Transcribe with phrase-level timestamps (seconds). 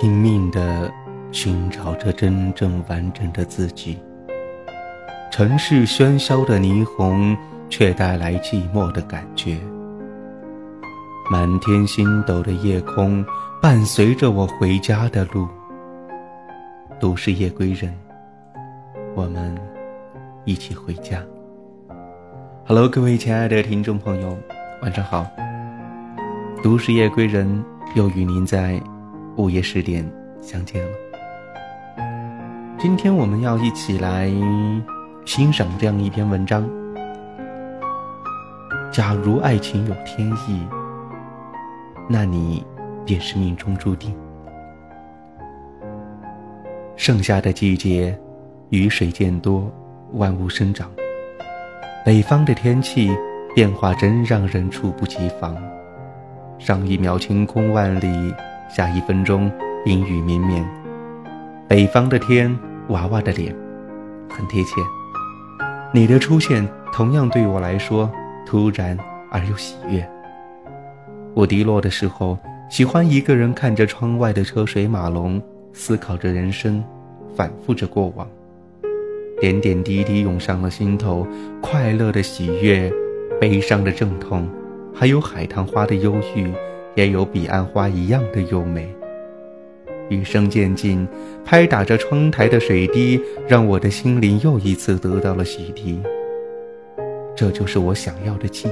[0.00, 0.90] 拼命地
[1.30, 3.98] 寻找着真正完整的自己。
[5.30, 7.36] 城市喧嚣的霓虹，
[7.68, 9.58] 却带来寂寞的感觉。
[11.30, 13.22] 满天星斗的夜空，
[13.60, 15.46] 伴随着我回家的路。
[16.98, 17.94] 都市夜归人，
[19.14, 19.54] 我们
[20.46, 21.22] 一起回家。
[22.66, 24.34] Hello，各位亲爱的听众朋友，
[24.80, 25.26] 晚上好。
[26.62, 27.62] 都市夜归人
[27.94, 28.80] 又与您在
[29.40, 30.06] 午夜十点
[30.42, 30.90] 相见了。
[32.78, 34.30] 今天我们要一起来
[35.24, 36.68] 欣赏这样一篇文章。
[38.92, 40.60] 假如爱情有天意。
[42.06, 42.62] 那你
[43.06, 44.14] 便是命中注定。
[46.96, 48.18] 盛夏的季节，
[48.68, 49.72] 雨水渐多，
[50.12, 50.90] 万物生长。
[52.04, 53.10] 北方的天气
[53.54, 55.56] 变化真让人猝不及防。
[56.58, 58.34] 上一秒晴空万里，
[58.74, 59.50] 下一分钟
[59.84, 60.64] 阴雨绵绵。
[61.68, 62.56] 北方的天，
[62.88, 63.54] 娃娃的脸，
[64.28, 64.80] 很贴切。
[65.92, 68.10] 你的出现同样对我来说
[68.46, 68.96] 突然
[69.30, 70.08] 而又喜悦。
[71.34, 76.82] 我低落的时候，喜欢一个人看着窗外的车水马龙，思考着人生，
[77.34, 78.26] 反复着过往。
[79.40, 81.26] 点点滴滴涌上了心头，
[81.60, 82.92] 快乐的喜悦，
[83.40, 84.48] 悲伤的阵痛，
[84.94, 86.52] 还有海棠花的忧郁，
[87.00, 88.86] 也有彼岸花一样的优美。
[90.10, 91.08] 雨声渐近，
[91.46, 95.98] 拍打着窗台的水滴，让我的心灵又一次得到了洗涤。
[97.34, 98.70] 这就是我想要的静，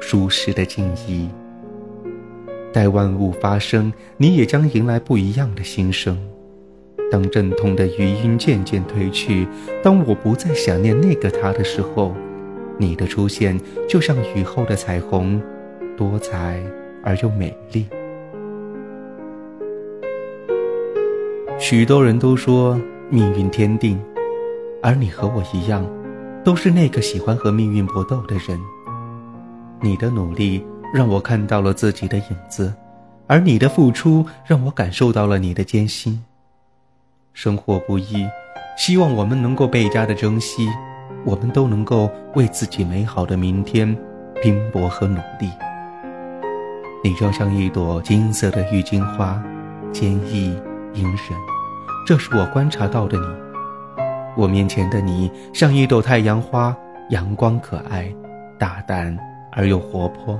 [0.00, 1.28] 舒适的静怡。
[2.72, 6.18] 待万物发生，你也将迎来不一样的新生。
[7.08, 9.46] 当阵痛的余音渐渐褪去，
[9.80, 12.16] 当我不再想念那个他的时候，
[12.78, 13.56] 你的出现
[13.88, 15.40] 就像雨后的彩虹，
[15.96, 16.60] 多彩
[17.08, 17.86] 而又美丽。
[21.58, 22.78] 许多人都说
[23.08, 23.98] 命运天定，
[24.82, 25.86] 而你和我一样，
[26.44, 28.60] 都是那个喜欢和命运搏斗的人。
[29.80, 30.62] 你的努力。
[30.90, 32.72] 让我看到了自己的影子，
[33.26, 36.18] 而你的付出让我感受到了你的艰辛。
[37.34, 38.26] 生活不易，
[38.78, 40.66] 希望我们能够倍加的珍惜，
[41.26, 43.94] 我们都能够为自己美好的明天
[44.40, 45.50] 拼搏和努力。
[47.02, 49.40] 你就像一朵金色的郁金花，
[49.92, 50.56] 坚毅
[50.94, 51.38] 隐忍，
[52.06, 53.26] 这是我观察到的你。
[54.36, 56.76] 我面前的你像一朵太阳花，
[57.10, 58.12] 阳光可爱，
[58.58, 59.16] 大胆
[59.52, 60.38] 而又活泼。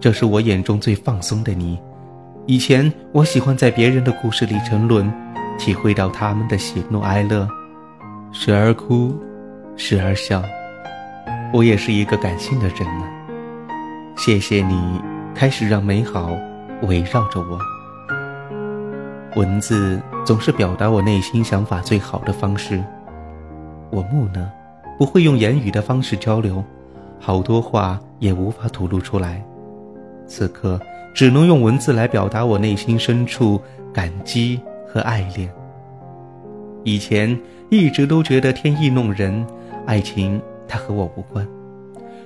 [0.00, 1.78] 这是我眼中最放松的你。
[2.46, 5.12] 以前我喜欢在别人的故事里沉沦，
[5.58, 7.48] 体会到他们的喜怒哀乐，
[8.32, 9.14] 时而哭，
[9.76, 10.42] 时而笑。
[11.52, 13.06] 我也是一个感性的人呢。
[14.16, 15.00] 谢谢你，
[15.38, 16.36] 开始让美好
[16.82, 17.60] 围绕着我。
[19.36, 22.82] 文字总是表达我内心想法最好的方式。
[23.88, 24.44] 我木讷，
[24.98, 26.64] 不会用言语的方式交流，
[27.20, 29.40] 好多话也无法吐露出来。
[30.26, 30.80] 此刻
[31.14, 33.62] 只能用文字来表达我内心深处
[33.94, 35.48] 感激和爱恋。
[36.82, 37.38] 以前
[37.70, 39.46] 一直都觉得天意弄人，
[39.86, 41.46] 爱情它和我无关，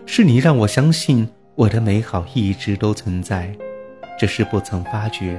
[0.07, 3.55] 是你让我相信我的美好一直都存在，
[4.19, 5.39] 只是不曾发觉。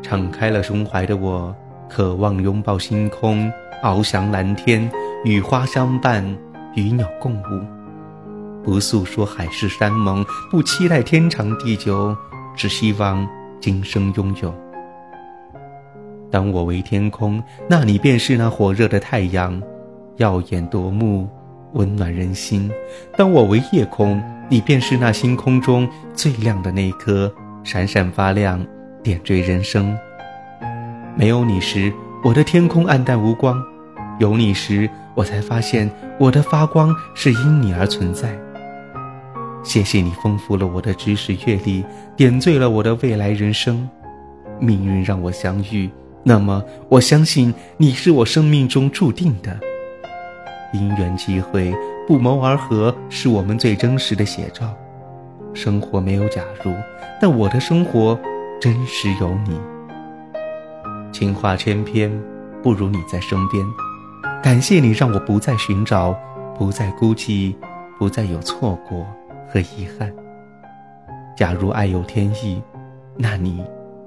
[0.00, 1.54] 敞开了胸怀的我，
[1.86, 4.90] 渴望拥抱星空，翱翔蓝天，
[5.22, 6.24] 与花相伴，
[6.74, 7.62] 与鸟共舞。
[8.64, 12.16] 不诉说海誓山盟，不期待天长地久，
[12.56, 13.28] 只希望
[13.60, 14.54] 今生拥有。
[16.30, 19.62] 当我为天空，那你便是那火热的太阳，
[20.16, 21.28] 耀眼夺目，
[21.74, 22.70] 温暖人心；
[23.16, 27.32] 当我为夜空，你便是那星空中最亮的那颗，
[27.64, 28.64] 闪闪发亮，
[29.02, 29.96] 点缀人生。
[31.16, 31.92] 没有你时，
[32.24, 33.56] 我的天空暗淡无光；
[34.18, 38.36] 有你时，我才发现我的发光是因你而存在。
[39.62, 41.84] 谢谢你丰富了我的知识阅历，
[42.16, 43.88] 点缀了我的未来人生。
[44.58, 45.90] 命运让我相遇，
[46.22, 49.58] 那么我相信你是我生命中注定的。
[50.72, 51.74] 因缘际会，
[52.06, 54.74] 不谋而合，是我们最真实的写照。
[55.54, 56.72] 生活没有假如，
[57.20, 58.18] 但我的生活
[58.60, 59.60] 真实有你。
[61.12, 62.10] 情话千篇，
[62.62, 63.64] 不如你在身边。
[64.42, 66.18] 感谢你让我不再寻找，
[66.58, 67.54] 不再孤寂，
[67.98, 69.06] 不再有错过。
[69.52, 70.10] 和遗憾。
[71.36, 72.62] 假如爱有天意，
[73.18, 73.62] 那你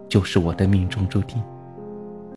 [0.09, 1.39] 就是我的命中注定。